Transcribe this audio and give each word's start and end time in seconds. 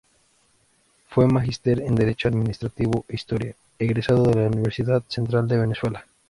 Fue 1.09 1.27
magíster 1.27 1.79
en 1.79 1.93
derecho 1.93 2.27
administrativo 2.27 3.05
e 3.07 3.13
historia, 3.13 3.55
egresado 3.77 4.23
de 4.23 4.33
la 4.35 4.47
Universidad 4.47 5.03
Central 5.07 5.47
de 5.47 5.59
Venezuela. 5.59 6.07